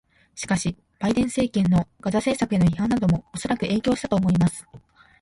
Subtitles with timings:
[0.33, 4.65] しかし、バイデン政権のガザ政策への批判などもおそらく影響したと思います。